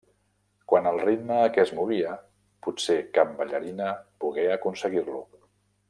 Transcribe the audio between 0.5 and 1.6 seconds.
Quant al ritme a